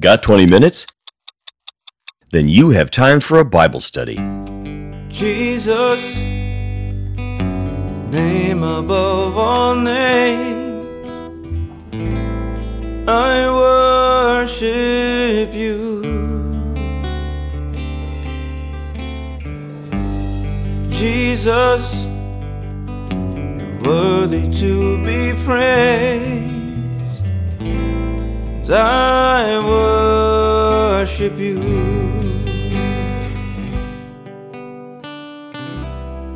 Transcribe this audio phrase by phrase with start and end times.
[0.00, 0.86] Got 20 minutes?
[2.30, 4.14] Then you have time for a Bible study.
[5.08, 6.16] Jesus,
[8.12, 11.10] name above all names,
[13.08, 13.50] I
[14.46, 16.04] worship you.
[20.90, 22.06] Jesus,
[23.84, 26.47] worthy to be praised.
[28.70, 31.56] I worship you.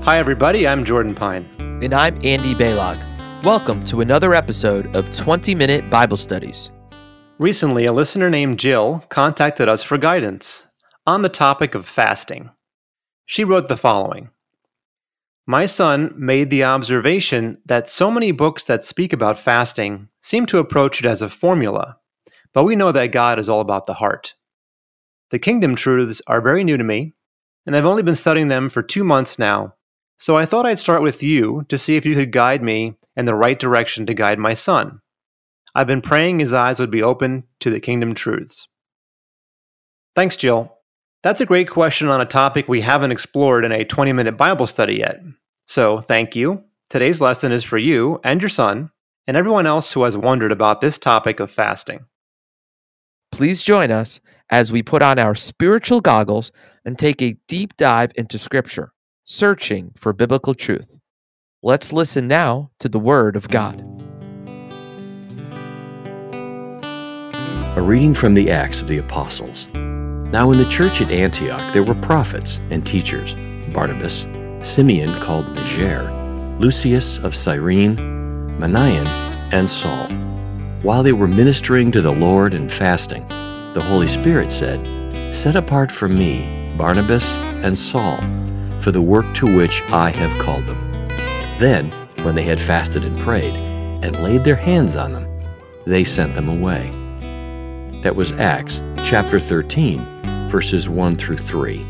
[0.02, 0.66] Hi, everybody.
[0.66, 1.46] I'm Jordan Pine.
[1.82, 3.02] And I'm Andy Baylog.
[3.45, 6.70] Welcome to another episode of 20 Minute Bible Studies.
[7.38, 10.69] Recently, a listener named Jill contacted us for guidance
[11.06, 12.50] on the topic of fasting.
[13.27, 14.30] She wrote the following
[15.46, 20.58] My son made the observation that so many books that speak about fasting seem to
[20.58, 21.98] approach it as a formula,
[22.55, 24.34] but we know that God is all about the heart.
[25.31, 27.14] The kingdom truths are very new to me,
[27.67, 29.75] and I've only been studying them for two months now,
[30.19, 33.25] so I thought I'd start with you to see if you could guide me in
[33.25, 35.00] the right direction to guide my son.
[35.75, 38.69] I've been praying his eyes would be open to the kingdom truths.
[40.14, 40.77] Thanks, Jill.
[41.23, 44.67] That's a great question on a topic we haven't explored in a 20 minute Bible
[44.67, 45.20] study yet.
[45.67, 46.64] So, thank you.
[46.91, 48.91] Today's lesson is for you and your son,
[49.27, 52.05] and everyone else who has wondered about this topic of fasting.
[53.33, 56.52] Please join us as we put on our spiritual goggles
[56.84, 58.92] and take a deep dive into Scripture,
[59.24, 60.86] searching for biblical truth.
[61.62, 63.80] Let's listen now to the Word of God.
[67.74, 69.67] A reading from the Acts of the Apostles.
[69.72, 73.34] Now, in the church at Antioch, there were prophets and teachers
[73.72, 74.27] Barnabas,
[74.61, 76.11] Simeon called Niger,
[76.58, 77.96] Lucius of Cyrene,
[78.58, 79.06] Manaen,
[79.52, 80.08] and Saul.
[80.83, 83.28] While they were ministering to the Lord and fasting,
[83.72, 84.84] the Holy Spirit said,
[85.33, 88.18] Set apart for me Barnabas and Saul
[88.80, 91.08] for the work to which I have called them.
[91.61, 91.92] Then,
[92.24, 93.55] when they had fasted and prayed,
[94.05, 95.29] and laid their hands on them,
[95.86, 96.90] they sent them away.
[98.02, 101.86] That was Acts chapter 13, verses 1 through 3.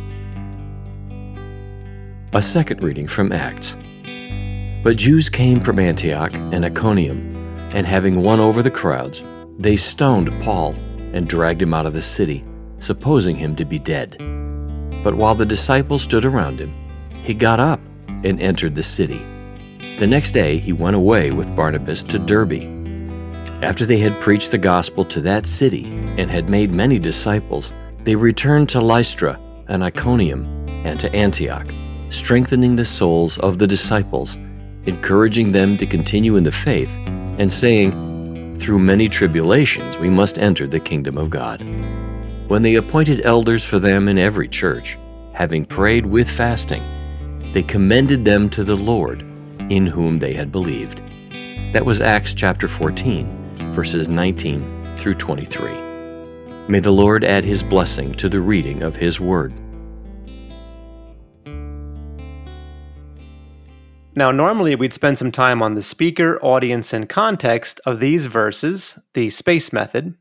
[2.34, 3.74] A second reading from Acts.
[4.84, 7.31] But Jews came from Antioch and Iconium,
[7.74, 9.22] and having won over the crowds,
[9.58, 10.74] they stoned Paul
[11.12, 12.42] and dragged him out of the city,
[12.78, 14.16] supposing him to be dead.
[15.04, 16.74] But while the disciples stood around him,
[17.10, 17.80] he got up
[18.24, 19.20] and entered the city.
[19.98, 22.68] The next day he went away with Barnabas to Derbe.
[23.62, 25.84] After they had preached the gospel to that city
[26.18, 27.72] and had made many disciples,
[28.04, 29.38] they returned to Lystra
[29.68, 30.44] and Iconium
[30.84, 31.68] and to Antioch,
[32.10, 34.36] strengthening the souls of the disciples,
[34.86, 36.96] encouraging them to continue in the faith,
[37.38, 41.62] and saying, Through many tribulations we must enter the kingdom of God.
[42.48, 44.98] When they appointed elders for them in every church,
[45.32, 46.82] having prayed with fasting,
[47.52, 49.22] they commended them to the Lord,
[49.70, 51.00] in whom they had believed.
[51.72, 53.26] That was Acts chapter 14,
[53.72, 55.72] verses 19 through 23.
[56.68, 59.52] May the Lord add his blessing to the reading of his word.
[64.14, 68.98] Now, normally we'd spend some time on the speaker, audience, and context of these verses,
[69.14, 70.14] the space method,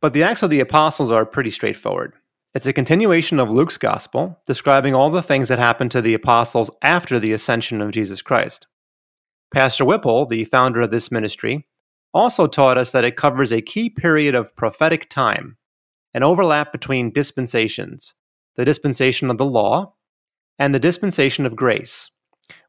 [0.00, 2.14] but the Acts of the Apostles are pretty straightforward.
[2.54, 6.70] It's a continuation of Luke's gospel, describing all the things that happened to the apostles
[6.82, 8.68] after the ascension of Jesus Christ.
[9.52, 11.66] Pastor Whipple, the founder of this ministry,
[12.14, 15.56] also taught us that it covers a key period of prophetic time,
[16.14, 18.14] an overlap between dispensations,
[18.56, 19.94] the dispensation of the law
[20.58, 22.10] and the dispensation of grace,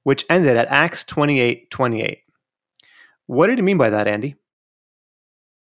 [0.03, 2.19] which ended at Acts 28 28.
[3.27, 4.35] What did he mean by that, Andy?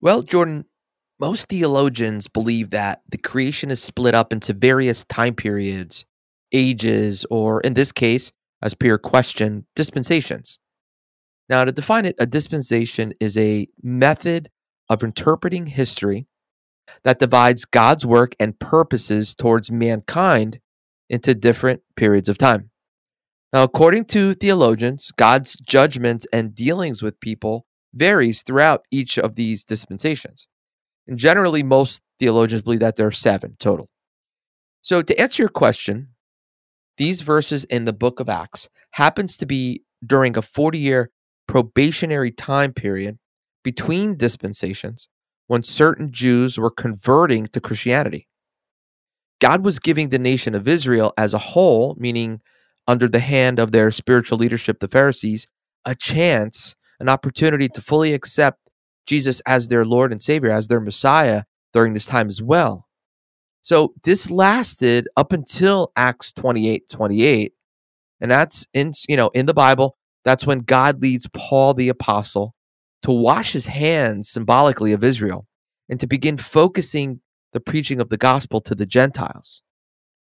[0.02, 0.66] Well, Jordan,
[1.19, 6.06] most theologians believe that the creation is split up into various time periods,
[6.52, 8.31] ages, or in this case,
[8.64, 10.58] as Pierre questioned, dispensations.
[11.47, 14.50] Now, to define it, a dispensation is a method
[14.90, 16.26] of interpreting history
[17.03, 20.59] that divides God's work and purposes towards mankind
[21.09, 22.71] into different periods of time.
[23.53, 29.64] Now, according to theologians, God's judgments and dealings with people varies throughout each of these
[29.64, 30.48] dispensations.
[31.08, 33.90] And generally, most theologians believe that there are seven total.
[34.82, 36.09] So, to answer your question,
[36.98, 41.09] these verses in the book of Acts happens to be during a 40 year
[41.47, 43.18] probationary time period
[43.64, 45.09] between dispensations
[45.47, 48.28] when certain Jews were converting to Christianity.
[49.42, 52.40] God was giving the nation of Israel as a whole, meaning
[52.88, 55.48] under the hand of their spiritual leadership, the Pharisees,
[55.86, 58.60] a chance, an opportunity to fully accept
[59.06, 61.44] Jesus as their Lord and Savior, as their Messiah,
[61.74, 62.88] during this time as well.
[63.62, 67.54] So this lasted up until Acts 28 28.
[68.20, 72.56] And that's in, you know, in the Bible, that's when God leads Paul the apostle
[73.04, 75.48] to wash his hands symbolically of Israel
[75.90, 77.22] and to begin focusing
[77.54, 79.62] the preaching of the gospel to the Gentiles.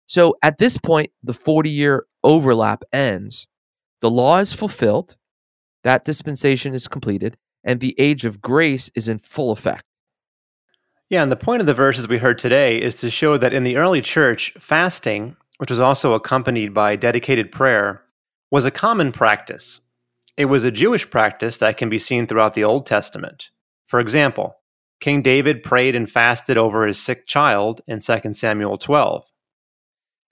[0.07, 3.47] So at this point, the 40 year overlap ends.
[4.01, 5.17] The law is fulfilled,
[5.85, 9.85] that dispensation is completed, and the age of grace is in full effect.
[11.11, 13.65] Yeah, and the point of the verses we heard today is to show that in
[13.65, 18.03] the early church, fasting, which was also accompanied by dedicated prayer,
[18.51, 19.81] was a common practice.
[20.37, 23.51] It was a Jewish practice that can be seen throughout the Old Testament.
[23.87, 24.57] For example,
[25.01, 29.25] King David prayed and fasted over his sick child in 2 Samuel 12.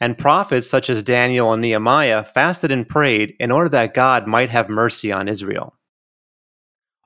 [0.01, 4.51] And prophets such as Daniel and Nehemiah fasted and prayed in order that God might
[4.51, 5.75] have mercy on Israel.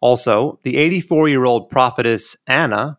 [0.01, 2.99] Also, the 84 year old prophetess Anna,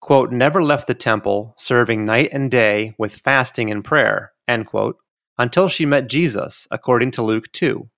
[0.00, 4.96] quote, never left the temple, serving night and day with fasting and prayer, end quote,
[5.38, 7.88] until she met Jesus, according to Luke 2.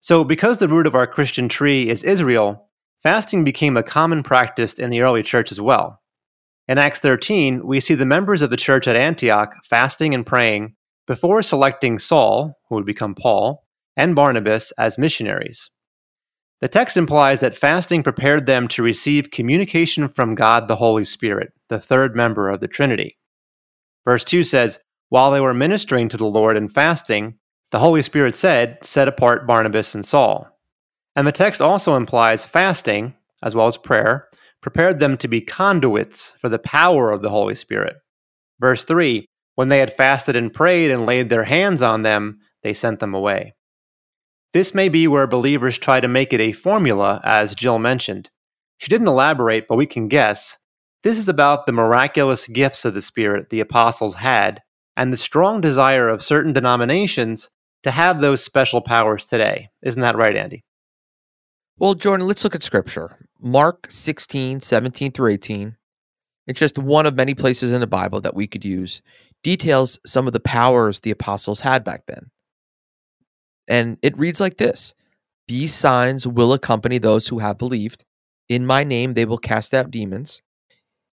[0.00, 2.70] So, because the root of our Christian tree is Israel,
[3.02, 6.01] fasting became a common practice in the early church as well.
[6.68, 10.74] In Acts 13, we see the members of the church at Antioch fasting and praying
[11.06, 13.66] before selecting Saul, who would become Paul,
[13.96, 15.70] and Barnabas as missionaries.
[16.60, 21.52] The text implies that fasting prepared them to receive communication from God the Holy Spirit,
[21.68, 23.18] the third member of the Trinity.
[24.04, 24.78] Verse 2 says,
[25.08, 27.38] While they were ministering to the Lord and fasting,
[27.72, 30.48] the Holy Spirit said, Set apart Barnabas and Saul.
[31.16, 34.28] And the text also implies fasting, as well as prayer,
[34.62, 37.96] prepared them to be conduits for the power of the Holy Spirit.
[38.60, 39.26] Verse 3
[39.56, 43.12] When they had fasted and prayed and laid their hands on them, they sent them
[43.12, 43.54] away.
[44.52, 48.30] This may be where believers try to make it a formula, as Jill mentioned.
[48.78, 50.58] She didn't elaborate, but we can guess.
[51.02, 54.60] This is about the miraculous gifts of the Spirit the apostles had,
[54.96, 57.50] and the strong desire of certain denominations
[57.82, 59.70] to have those special powers today.
[59.82, 60.62] Isn't that right, Andy?
[61.78, 63.28] Well, Jordan, let's look at scripture.
[63.42, 65.76] Mark 16, 17 through 18.
[66.46, 69.02] It's just one of many places in the Bible that we could use,
[69.42, 72.30] details some of the powers the apostles had back then.
[73.68, 74.94] And it reads like this
[75.48, 78.04] These signs will accompany those who have believed.
[78.48, 80.42] In my name, they will cast out demons.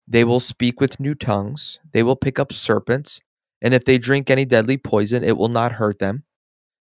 [0.07, 1.79] They will speak with new tongues.
[1.93, 3.21] They will pick up serpents.
[3.61, 6.25] And if they drink any deadly poison, it will not hurt them.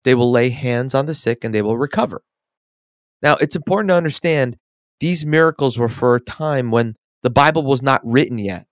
[0.04, 2.22] They will lay hands on the sick and they will recover.
[3.22, 4.56] Now, it's important to understand
[5.00, 8.66] these miracles were for a time when the Bible was not written yet.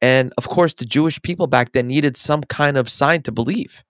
[0.00, 3.82] And of course, the Jewish people back then needed some kind of sign to believe.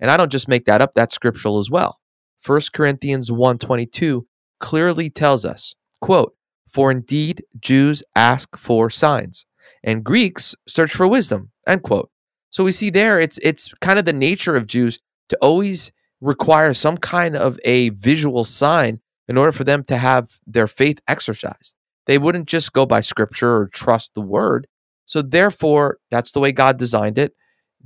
[0.00, 1.98] And I don't just make that up, that's scriptural as well.
[2.44, 4.26] 1 Corinthians 1:22
[4.60, 6.34] clearly tells us, quote,
[6.70, 9.44] "For indeed Jews ask for signs,
[9.82, 12.10] and Greeks search for wisdom." End quote.
[12.50, 16.72] So we see there it's it's kind of the nature of Jews to always require
[16.74, 21.76] some kind of a visual sign in order for them to have their faith exercised.
[22.06, 24.66] They wouldn't just go by scripture or trust the word.
[25.06, 27.34] So, therefore, that's the way God designed it.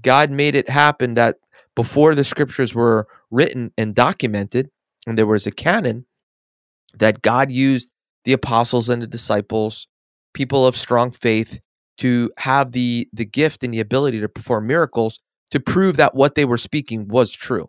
[0.00, 1.36] God made it happen that
[1.74, 4.70] before the scriptures were written and documented,
[5.06, 6.06] and there was a canon,
[6.94, 7.90] that God used
[8.24, 9.88] the apostles and the disciples,
[10.34, 11.60] people of strong faith,
[11.98, 15.20] to have the, the gift and the ability to perform miracles
[15.52, 17.68] to prove that what they were speaking was true.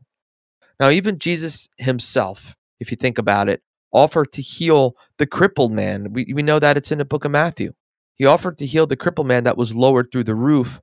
[0.79, 6.13] Now, even Jesus himself, if you think about it, offered to heal the crippled man.
[6.13, 7.73] We, we know that it's in the book of Matthew.
[8.15, 10.79] He offered to heal the crippled man that was lowered through the roof,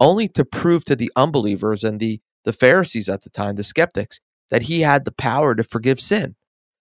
[0.00, 4.20] only to prove to the unbelievers and the, the Pharisees at the time, the skeptics,
[4.50, 6.36] that he had the power to forgive sin.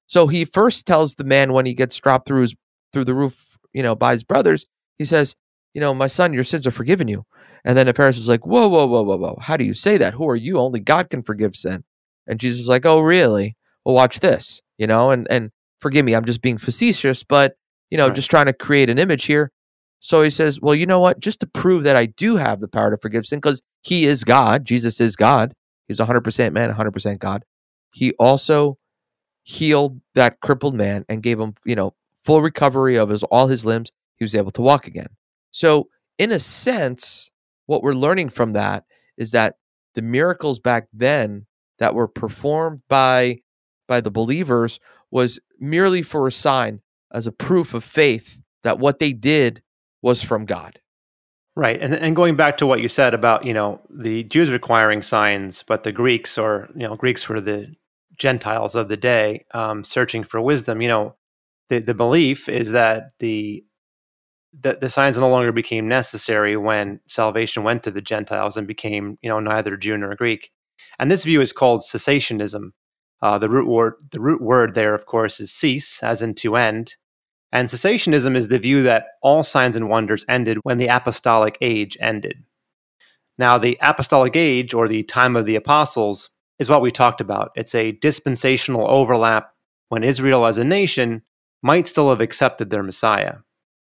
[0.07, 2.55] So he first tells the man when he gets dropped through his
[2.91, 5.35] through the roof, you know, by his brothers, he says,
[5.73, 7.25] you know, my son, your sins are forgiven you.
[7.65, 9.37] And then the Pharisees like, whoa, whoa, whoa, whoa, whoa.
[9.41, 10.13] How do you say that?
[10.13, 10.59] Who are you?
[10.59, 11.83] Only God can forgive sin.
[12.27, 13.57] And Jesus was like, oh, really?
[13.83, 17.55] Well, watch this, you know, and, and forgive me, I'm just being facetious, but,
[17.89, 18.15] you know, right.
[18.15, 19.51] just trying to create an image here.
[19.99, 21.19] So he says, well, you know what?
[21.19, 24.23] Just to prove that I do have the power to forgive sin, because he is
[24.23, 25.53] God, Jesus is God,
[25.87, 27.43] he's 100% man, 100% God.
[27.93, 28.77] He also
[29.43, 31.93] healed that crippled man and gave him, you know,
[32.25, 33.91] full recovery of his all his limbs.
[34.17, 35.07] He was able to walk again.
[35.51, 37.31] So, in a sense,
[37.65, 38.85] what we're learning from that
[39.17, 39.55] is that
[39.95, 41.45] the miracles back then
[41.79, 43.39] that were performed by
[43.87, 44.79] by the believers
[45.11, 49.61] was merely for a sign as a proof of faith that what they did
[50.01, 50.79] was from God.
[51.55, 51.79] Right.
[51.79, 55.63] And and going back to what you said about, you know, the Jews requiring signs,
[55.63, 57.75] but the Greeks or, you know, Greeks were the
[58.17, 61.15] Gentiles of the day um, searching for wisdom, you know,
[61.69, 63.63] the, the belief is that the
[64.61, 69.17] the, the signs no longer became necessary when salvation went to the Gentiles and became,
[69.21, 70.51] you know, neither Jew nor Greek.
[70.99, 72.71] And this view is called cessationism.
[73.23, 76.57] Uh, the root word, the root word there, of course, is cease, as in to
[76.57, 76.97] end.
[77.53, 81.97] And cessationism is the view that all signs and wonders ended when the apostolic age
[82.01, 82.43] ended.
[83.37, 87.51] Now, the apostolic age, or the time of the apostles, is what we talked about.
[87.55, 89.53] It's a dispensational overlap
[89.87, 91.21] when Israel as a nation
[91.61, 93.35] might still have accepted their Messiah.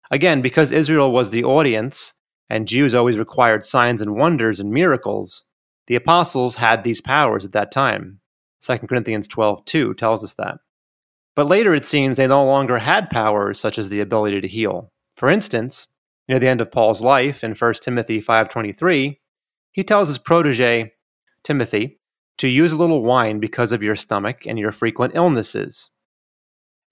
[0.10, 2.14] Again, because Israel was the audience
[2.50, 5.44] and Jews always required signs and wonders and miracles,
[5.88, 8.22] the apostles had these powers at that time.
[8.62, 10.60] 2 Corinthians 12 2 tells us that.
[11.36, 14.92] But later it seems they no longer had powers such as the ability to heal.
[15.16, 15.88] For instance,
[16.28, 19.20] near the end of Paul's life in 1 Timothy 5:23,
[19.72, 20.94] he tells his protege
[21.44, 22.00] Timothy
[22.38, 25.92] to use a little wine because of your stomach and your frequent illnesses.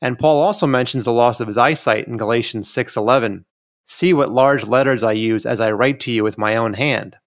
[0.01, 3.45] And Paul also mentions the loss of his eyesight in Galatians 6:11.
[3.85, 7.17] See what large letters I use as I write to you with my own hand.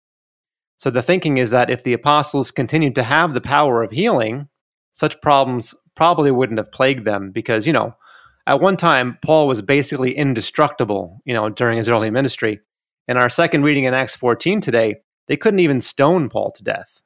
[0.79, 4.49] So the thinking is that if the apostles continued to have the power of healing,
[4.93, 7.97] such problems probably wouldn't have plagued them because, you know,
[8.47, 12.61] at one time Paul was basically indestructible, you know, during his early ministry.
[13.09, 17.03] In our second reading in Acts 14 today, they couldn't even stone Paul to death.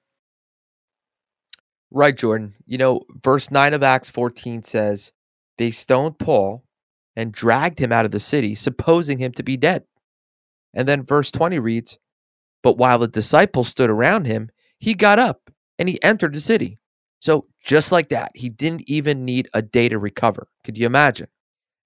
[1.90, 2.54] Right, Jordan.
[2.66, 5.12] You know, verse 9 of Acts 14 says,
[5.58, 6.64] They stoned Paul
[7.16, 9.84] and dragged him out of the city, supposing him to be dead.
[10.74, 11.98] And then verse 20 reads,
[12.62, 16.78] But while the disciples stood around him, he got up and he entered the city.
[17.20, 20.48] So, just like that, he didn't even need a day to recover.
[20.64, 21.28] Could you imagine?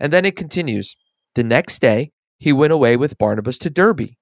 [0.00, 0.96] And then it continues
[1.34, 4.16] The next day, he went away with Barnabas to Derbe.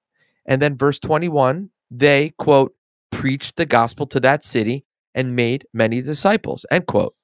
[0.45, 2.73] And then verse 21, they, quote,
[3.11, 7.15] preached the gospel to that city and made many disciples, end quote.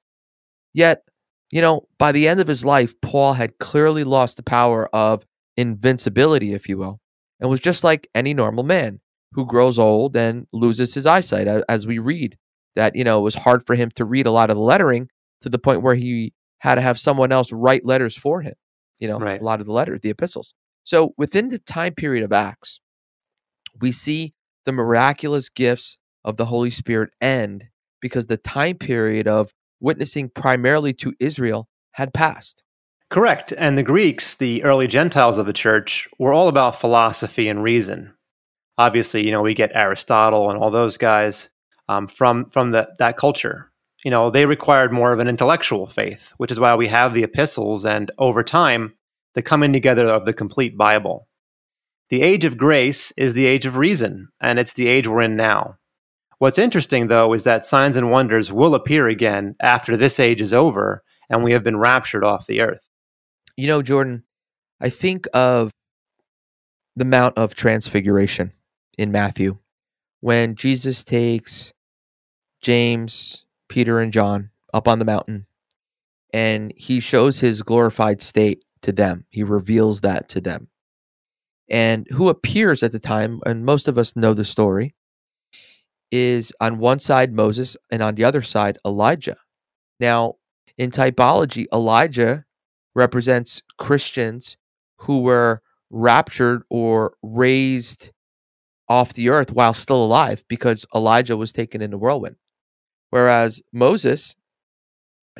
[0.72, 1.02] Yet,
[1.50, 5.26] you know, by the end of his life, Paul had clearly lost the power of
[5.58, 7.00] invincibility, if you will,
[7.38, 9.00] and was just like any normal man
[9.32, 12.36] who grows old and loses his eyesight, as we read
[12.74, 15.08] that, you know, it was hard for him to read a lot of the lettering
[15.40, 18.54] to the point where he had to have someone else write letters for him,
[18.98, 19.40] you know, right.
[19.40, 20.54] a lot of the letters, the epistles.
[20.84, 22.80] So within the time period of Acts,
[23.80, 24.34] we see
[24.64, 27.66] the miraculous gifts of the Holy Spirit end
[28.00, 32.62] because the time period of witnessing primarily to Israel had passed.
[33.10, 33.52] Correct.
[33.58, 38.14] And the Greeks, the early Gentiles of the church, were all about philosophy and reason.
[38.78, 41.50] Obviously, you know, we get Aristotle and all those guys
[41.88, 43.70] um, from from the, that culture.
[44.04, 47.22] You know, they required more of an intellectual faith, which is why we have the
[47.22, 48.94] epistles and over time,
[49.34, 51.28] the coming together of the complete Bible.
[52.08, 55.36] The age of grace is the age of reason, and it's the age we're in
[55.36, 55.76] now.
[56.38, 60.52] What's interesting, though, is that signs and wonders will appear again after this age is
[60.52, 62.88] over and we have been raptured off the earth.
[63.56, 64.24] You know, Jordan,
[64.80, 65.70] I think of
[66.94, 68.52] the Mount of Transfiguration
[68.98, 69.58] in Matthew
[70.20, 71.72] when Jesus takes
[72.60, 75.46] James, Peter, and John up on the mountain
[76.32, 79.26] and he shows his glorified state to them.
[79.28, 80.68] He reveals that to them.
[81.68, 84.94] And who appears at the time, and most of us know the story,
[86.10, 89.38] is on one side Moses and on the other side Elijah.
[90.00, 90.34] Now,
[90.76, 92.44] in typology, Elijah
[92.94, 94.56] represents Christians
[94.98, 98.10] who were raptured or raised
[98.92, 102.36] off the earth while still alive because Elijah was taken in the whirlwind.
[103.08, 104.36] Whereas Moses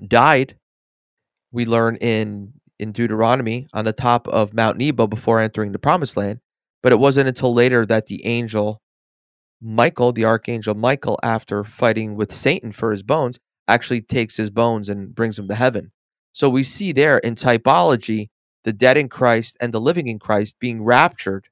[0.09, 0.57] died,
[1.51, 6.17] we learn in, in Deuteronomy on the top of Mount Nebo before entering the promised
[6.17, 6.41] land.
[6.83, 8.81] But it wasn't until later that the angel
[9.61, 14.89] Michael, the archangel Michael, after fighting with Satan for his bones, actually takes his bones
[14.89, 15.93] and brings them to heaven.
[16.33, 18.31] So we see there in typology
[18.65, 21.49] the dead in Christ and the living in Christ being raptured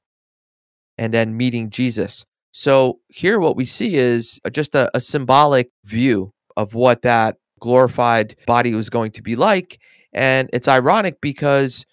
[1.01, 2.27] and then meeting Jesus.
[2.53, 7.37] So here, what we see is uh, just a, a symbolic view of what that
[7.59, 9.81] glorified body was going to be like.
[10.13, 11.87] And it's ironic because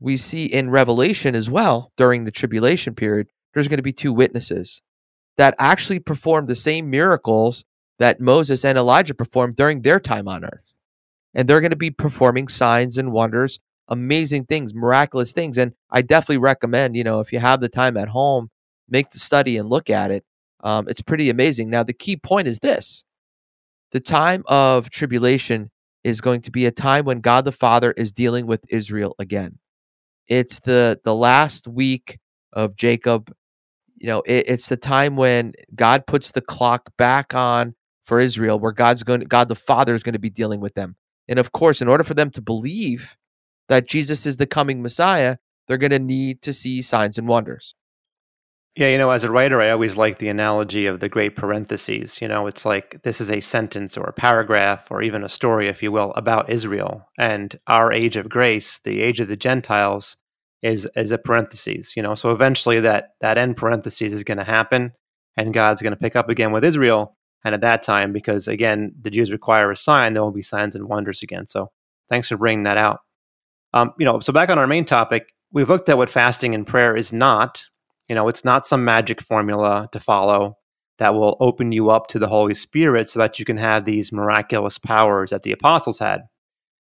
[0.00, 4.12] we see in Revelation as well during the tribulation period, there's going to be two
[4.12, 4.80] witnesses
[5.36, 7.64] that actually performed the same miracles
[7.98, 10.72] that Moses and Elijah performed during their time on earth.
[11.34, 13.58] And they're going to be performing signs and wonders,
[13.88, 15.58] amazing things, miraculous things.
[15.58, 18.50] And I definitely recommend, you know, if you have the time at home,
[18.88, 20.24] make the study and look at it.
[20.62, 21.70] Um, it's pretty amazing.
[21.70, 23.04] Now, the key point is this
[23.92, 25.70] the time of tribulation
[26.04, 29.58] is going to be a time when God the Father is dealing with Israel again.
[30.28, 32.18] It's the, the last week
[32.52, 33.32] of Jacob
[33.96, 37.74] you know, it, it's the time when God puts the clock back on
[38.04, 40.74] for Israel, where God's going, to, God the Father is going to be dealing with
[40.74, 40.96] them.
[41.28, 43.16] And of course, in order for them to believe
[43.68, 45.36] that Jesus is the coming Messiah,
[45.66, 47.74] they're going to need to see signs and wonders.
[48.76, 52.20] Yeah, you know, as a writer, I always like the analogy of the great parentheses.
[52.20, 55.68] You know, it's like this is a sentence or a paragraph or even a story,
[55.68, 57.08] if you will, about Israel.
[57.18, 60.18] And our age of grace, the age of the Gentiles,
[60.62, 61.94] is is a parentheses.
[61.96, 64.92] You know, so eventually that that end parentheses is going to happen,
[65.38, 67.16] and God's going to pick up again with Israel.
[67.44, 70.74] And at that time, because again, the Jews require a sign, there will be signs
[70.74, 71.46] and wonders again.
[71.46, 71.70] So
[72.10, 73.00] thanks for bringing that out.
[73.72, 76.66] Um, you know, so back on our main topic, we've looked at what fasting and
[76.66, 77.64] prayer is not
[78.08, 80.58] you know, it's not some magic formula to follow
[80.98, 84.12] that will open you up to the Holy Spirit so that you can have these
[84.12, 86.22] miraculous powers that the apostles had.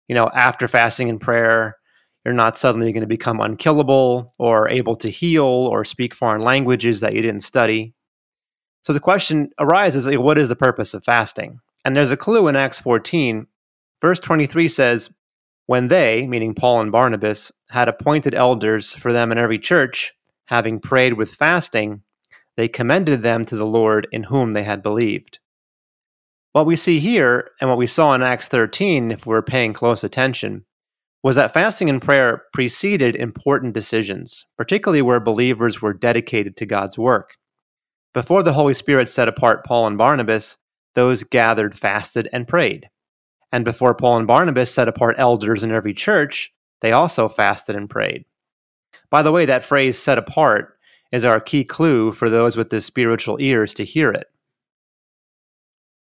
[0.07, 1.77] You know, after fasting and prayer,
[2.25, 7.01] you're not suddenly going to become unkillable or able to heal or speak foreign languages
[7.01, 7.93] that you didn't study.
[8.81, 11.59] So the question arises what is the purpose of fasting?
[11.85, 13.45] And there's a clue in Acts 14.
[14.01, 15.11] Verse 23 says,
[15.69, 20.13] When they, meaning Paul and Barnabas, had appointed elders for them in every church,
[20.47, 22.01] having prayed with fasting,
[22.57, 25.37] they commended them to the Lord in whom they had believed.
[26.53, 30.03] What we see here, and what we saw in Acts 13, if we're paying close
[30.03, 30.65] attention,
[31.21, 36.97] was that fasting and prayer preceded important decisions, particularly where believers were dedicated to God's
[36.97, 37.35] work.
[38.15, 40.57] Before the Holy Spirit set apart Paul and Barnabas,
[40.95, 42.89] those gathered fasted and prayed.
[43.51, 47.89] And before Paul and Barnabas set apart elders in every church, they also fasted and
[47.89, 48.25] prayed.
[49.09, 50.77] By the way, that phrase set apart
[51.11, 54.27] is our key clue for those with the spiritual ears to hear it.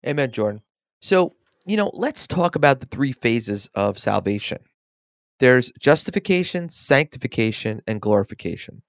[0.06, 0.62] Amen, Jordan.
[1.00, 1.34] So,
[1.66, 4.58] you know, let's talk about the three phases of salvation
[5.40, 8.82] there's justification, sanctification, and glorification.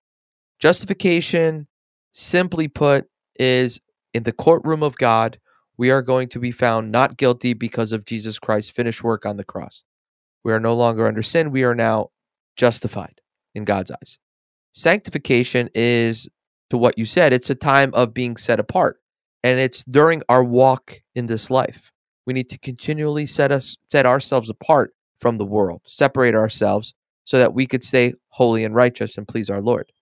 [0.59, 1.67] Justification,
[2.11, 3.79] simply put, is
[4.13, 5.39] in the courtroom of God,
[5.79, 9.38] we are going to be found not guilty because of Jesus Christ's finished work on
[9.38, 9.86] the cross.
[10.43, 11.51] We are no longer under sin.
[11.51, 12.09] We are now
[12.57, 13.21] justified
[13.55, 14.19] in God's eyes.
[14.74, 16.27] Sanctification is,
[16.69, 18.98] to what you said, it's a time of being set apart.
[19.42, 21.94] And it's during our walk in this life.
[22.27, 27.39] We need to continually set us set ourselves apart from the world, separate ourselves so
[27.39, 29.94] that we could stay holy and righteous and please our Lord.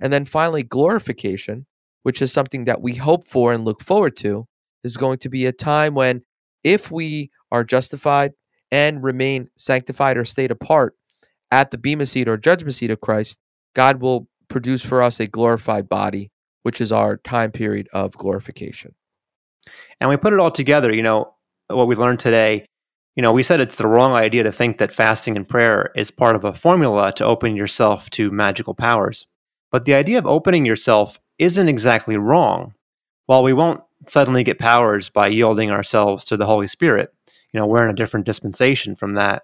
[0.00, 1.66] And then finally, glorification,
[2.04, 4.46] which is something that we hope for and look forward to,
[4.86, 6.22] is going to be a time when,
[6.64, 8.32] if we are justified
[8.72, 10.94] and remain sanctified or stayed apart,
[11.52, 13.38] at the Bema seat or judgment seat of Christ,
[13.74, 16.30] God will produce for us a glorified body,
[16.62, 18.94] which is our time period of glorification.
[20.00, 21.34] And we put it all together, you know,
[21.68, 22.66] what we learned today.
[23.14, 26.10] You know, we said it's the wrong idea to think that fasting and prayer is
[26.10, 29.26] part of a formula to open yourself to magical powers.
[29.72, 32.74] But the idea of opening yourself isn't exactly wrong.
[33.26, 37.12] While we won't suddenly get powers by yielding ourselves to the Holy Spirit,
[37.52, 39.42] you know, we're in a different dispensation from that.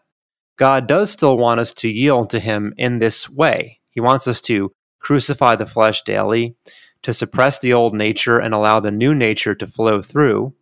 [0.57, 3.81] God does still want us to yield to Him in this way.
[3.91, 6.57] He wants us to crucify the flesh daily,
[7.03, 10.55] to suppress the old nature and allow the new nature to flow through.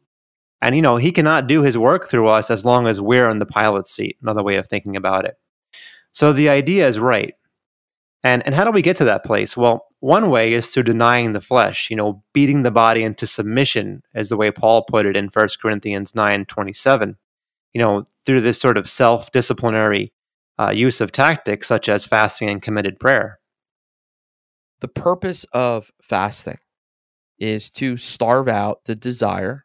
[0.62, 3.40] And, you know, He cannot do His work through us as long as we're in
[3.40, 5.34] the pilot's seat, another way of thinking about it.
[6.12, 7.34] So the idea is right.
[8.22, 9.56] And, and how do we get to that place?
[9.56, 14.02] Well, one way is through denying the flesh, you know, beating the body into submission,
[14.14, 17.16] as the way Paul put it in 1 Corinthians 9 27
[17.72, 20.12] you know, through this sort of self disciplinary
[20.58, 23.38] uh, use of tactics such as fasting and committed prayer.
[24.80, 26.58] The purpose of fasting
[27.38, 29.64] is to starve out the desire,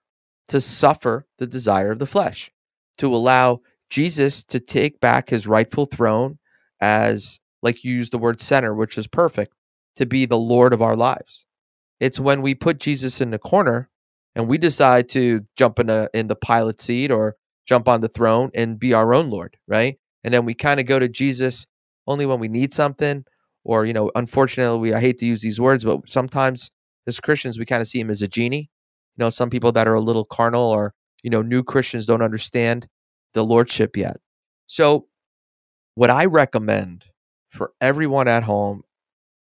[0.50, 2.52] to suffer the desire of the flesh,
[2.98, 6.38] to allow Jesus to take back his rightful throne
[6.82, 9.54] as, like you use the word center, which is perfect,
[9.96, 11.46] to be the Lord of our lives.
[12.00, 13.90] It's when we put Jesus in the corner
[14.36, 18.10] and we decide to jump in, a, in the pilot seat or jump on the
[18.10, 19.98] throne and be our own Lord, right?
[20.24, 21.66] And then we kind of go to Jesus
[22.08, 23.26] only when we need something,
[23.64, 26.70] or you know, unfortunately, we I hate to use these words, but sometimes
[27.08, 28.70] as Christians we kind of see him as a genie.
[29.18, 30.94] You know, some people that are a little carnal or
[31.26, 32.88] you know, new Christians don't understand
[33.34, 34.18] the lordship yet.
[34.68, 35.08] So,
[35.96, 37.06] what I recommend
[37.50, 38.84] for everyone at home,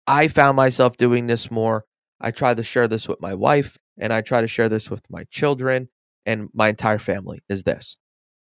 [0.07, 1.85] I found myself doing this more.
[2.21, 5.03] I try to share this with my wife and I try to share this with
[5.11, 5.89] my children
[6.25, 7.97] and my entire family is this.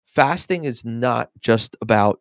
[0.05, 2.19] Fasting is not just about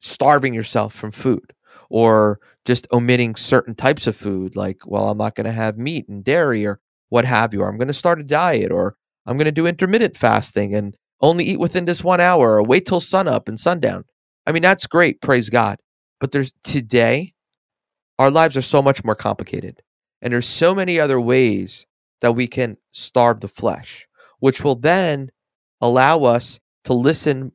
[0.00, 1.52] starving yourself from food
[1.90, 6.08] or just omitting certain types of food like well i'm not going to have meat
[6.08, 9.36] and dairy or what have you or i'm going to start a diet or i'm
[9.36, 13.00] going to do intermittent fasting and only eat within this one hour or wait till
[13.00, 14.04] sunup and sundown.
[14.46, 15.78] I mean that's great praise god.
[16.20, 17.34] But there's today
[18.22, 19.82] our lives are so much more complicated
[20.20, 21.88] and there's so many other ways
[22.20, 24.06] that we can starve the flesh
[24.38, 25.30] which will then
[25.80, 27.50] allow us to listen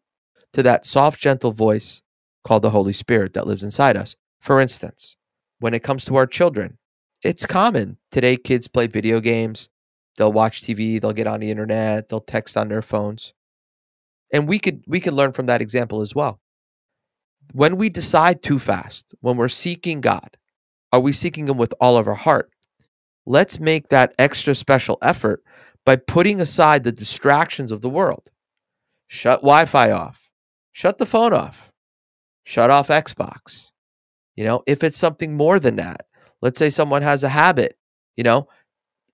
[0.51, 2.01] to that soft, gentle voice
[2.43, 4.17] called the Holy Spirit that lives inside us.
[4.41, 5.15] For instance,
[5.60, 6.77] when it comes to our children,
[7.23, 9.69] it's common today kids play video games,
[10.17, 13.34] they'll watch TV, they'll get on the internet, they'll text on their phones.
[14.34, 16.41] And we could we could learn from that example as well.
[17.53, 20.38] When we decide too fast, when we're seeking God,
[20.91, 22.50] are we seeking him with all of our heart?
[23.26, 25.43] Let's make that extra special effort
[25.86, 28.30] by putting aside the distractions of the world.
[29.08, 30.30] Shut Wi-Fi off.
[30.71, 31.71] Shut the phone off.
[32.43, 33.67] Shut off Xbox.
[34.36, 36.06] You know, if it's something more than that,
[36.41, 37.76] let's say someone has a habit,
[38.15, 38.47] you know,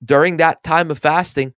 [0.03, 1.53] during that time of fasting,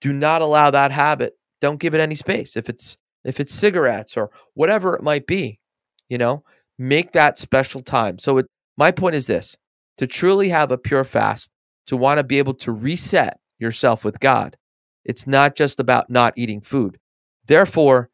[0.00, 1.34] do not allow that habit.
[1.60, 2.56] Don't give it any space.
[2.56, 5.60] If it's if it's cigarettes or whatever it might be,
[6.08, 6.42] you know,
[6.78, 8.18] make that special time.
[8.18, 9.56] So it, my point is this,
[9.98, 11.50] to truly have a pure fast,
[11.86, 14.56] to want to be able to reset yourself with God,
[15.04, 16.98] it's not just about not eating food.
[17.46, 18.10] Therefore,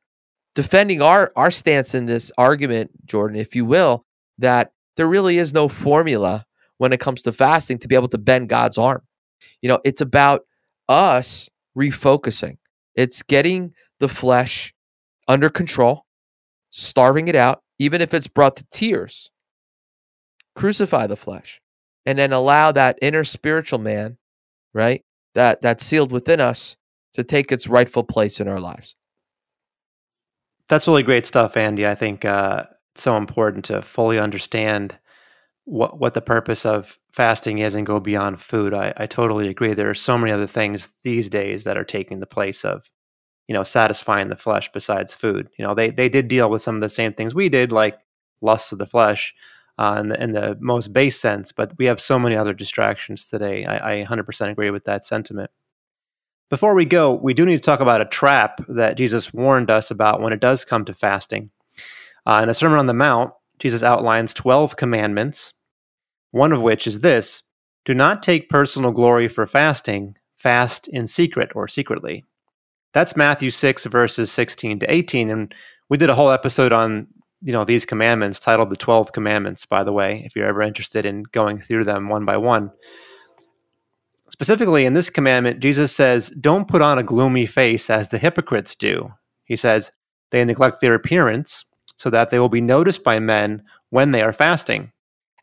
[0.55, 4.05] defending our our stance in this argument, Jordan, if you will,
[4.38, 6.47] that there really is no formula
[6.79, 9.03] when it comes to fasting to be able to bend God's arm.
[9.62, 10.42] You know, it's about
[10.88, 12.57] us refocusing.
[12.94, 14.75] It's getting the flesh
[15.29, 16.07] under control,
[16.71, 19.31] starving it out, even if it's brought to tears.
[20.59, 21.61] Crucify the flesh
[22.05, 24.18] and then allow that inner spiritual man,
[24.75, 25.05] right?
[25.35, 26.77] That that's sealed within us
[27.14, 28.97] to take its rightful place in our lives.
[30.68, 31.87] That's really great stuff, Andy.
[31.87, 34.99] I think uh, it's so important to fully understand
[35.64, 38.75] what what the purpose of fasting is and go beyond food.
[38.75, 39.75] I, I totally agree.
[39.75, 42.90] There are so many other things these days that are taking the place of,
[43.47, 45.51] you know, satisfying the flesh besides food.
[45.57, 47.99] You know, they they did deal with some of the same things we did, like
[48.40, 49.35] lusts of the flesh,
[49.79, 51.53] uh, in, the, in the most base sense.
[51.53, 53.64] But we have so many other distractions today.
[53.64, 55.51] I, I 100% agree with that sentiment.
[56.51, 59.91] Before we go, we do need to talk about a trap that Jesus warned us
[59.91, 61.51] about when it does come to fasting.
[62.27, 65.55] Uh, in a Sermon on the Mount, Jesus outlines 12 commandments
[66.31, 67.43] one of which is this
[67.85, 72.25] do not take personal glory for fasting, fast in secret or secretly.
[72.93, 75.31] That's Matthew 6, verses 16 to 18.
[75.31, 75.55] And
[75.88, 77.07] we did a whole episode on
[77.40, 81.07] you know these commandments titled the 12 commandments by the way if you're ever interested
[81.07, 82.70] in going through them one by one
[84.31, 88.74] specifically in this commandment jesus says don't put on a gloomy face as the hypocrites
[88.74, 89.12] do
[89.44, 89.92] he says
[90.31, 91.64] they neglect their appearance
[91.96, 94.92] so that they will be noticed by men when they are fasting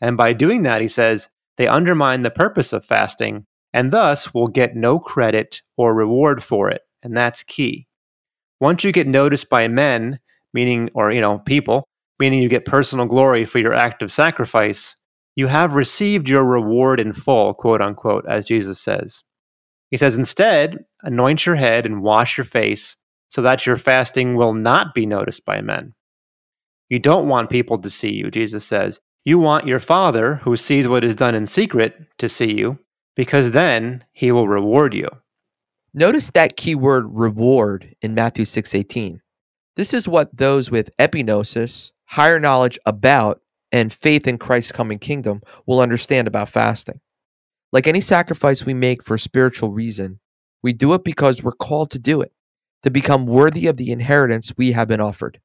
[0.02, 4.48] and by doing that, he says, they undermine the purpose of fasting and thus will
[4.48, 6.82] get no credit or reward for it.
[7.04, 7.88] And that's key.
[8.60, 10.20] Once you get noticed by men,
[10.56, 11.88] meaning, or, you know, people,
[12.18, 14.96] meaning you get personal glory for your act of sacrifice,
[15.36, 19.22] you have received your reward in full, quote unquote, as Jesus says.
[19.92, 22.96] He says, instead, anoint your head and wash your face
[23.30, 25.94] so that your fasting will not be noticed by men.
[26.90, 29.00] You don't want people to see you, Jesus says.
[29.26, 32.80] You want your Father, who sees what is done in secret, to see you,
[33.16, 35.10] because then he will reward you.
[35.94, 39.20] Notice that key word reward in Matthew 6:18.
[39.76, 43.42] This is what those with epignosis, higher knowledge about
[43.74, 47.02] and faith in Christ's coming kingdom will understand about fasting.
[47.74, 50.22] Like any sacrifice we make for a spiritual reason,
[50.64, 52.32] we do it because we're called to do it,
[52.84, 55.42] to become worthy of the inheritance we have been offered.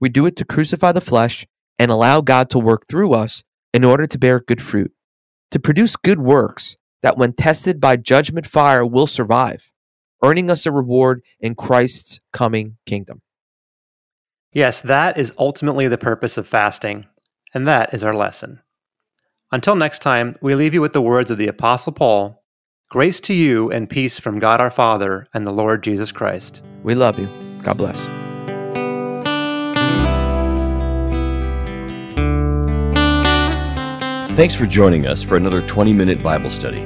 [0.00, 1.46] We do it to crucify the flesh
[1.78, 4.92] and allow God to work through us in order to bear good fruit,
[5.52, 9.70] to produce good works that, when tested by judgment fire, will survive,
[10.24, 13.20] earning us a reward in Christ's coming kingdom.
[14.58, 17.06] Yes, that is ultimately the purpose of fasting,
[17.54, 18.60] and that is our lesson.
[19.52, 22.42] Until next time, we leave you with the words of the Apostle Paul
[22.90, 26.64] Grace to you and peace from God our Father and the Lord Jesus Christ.
[26.82, 27.28] We love you.
[27.62, 28.06] God bless.
[34.36, 36.84] Thanks for joining us for another 20 minute Bible study.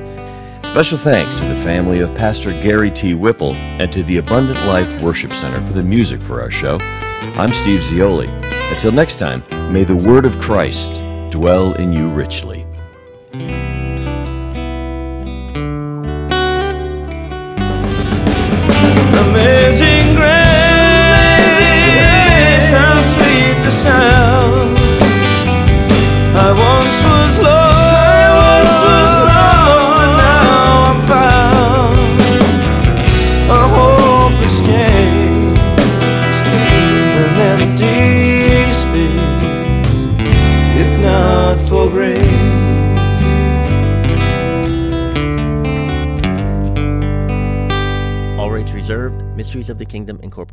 [0.66, 3.14] Special thanks to the family of Pastor Gary T.
[3.14, 6.78] Whipple and to the Abundant Life Worship Center for the music for our show.
[7.22, 8.28] I'm Steve Zioli.
[8.72, 10.94] Until next time, may the word of Christ
[11.30, 12.66] dwell in you richly.
[19.30, 20.32] Amazing grace,
[22.72, 24.11] how sweet the sound.
[49.68, 50.50] Of the Kingdom Incorporated.